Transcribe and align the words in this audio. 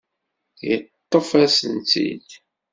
Yeṭṭef-asen-tt-id. 0.67 2.29